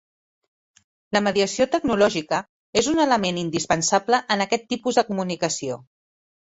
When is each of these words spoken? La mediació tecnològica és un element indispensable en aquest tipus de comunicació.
La 1.17 1.21
mediació 1.27 1.67
tecnològica 1.75 2.41
és 2.83 2.91
un 2.95 3.05
element 3.07 3.41
indispensable 3.45 4.25
en 4.37 4.47
aquest 4.49 4.71
tipus 4.75 5.01
de 5.03 5.07
comunicació. 5.13 5.81